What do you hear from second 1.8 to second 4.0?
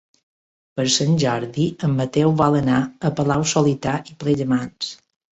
en Mateu vol anar a Palau-solità